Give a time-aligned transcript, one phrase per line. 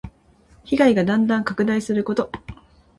[0.65, 2.31] 被害がだんだん拡大すること。